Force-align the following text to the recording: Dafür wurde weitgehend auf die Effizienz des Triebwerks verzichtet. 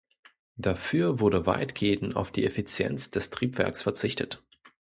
Dafür 0.55 1.19
wurde 1.19 1.45
weitgehend 1.45 2.15
auf 2.15 2.31
die 2.31 2.43
Effizienz 2.43 3.11
des 3.11 3.29
Triebwerks 3.29 3.83
verzichtet. 3.83 4.43